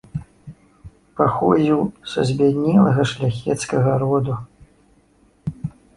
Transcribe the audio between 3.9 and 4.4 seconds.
роду.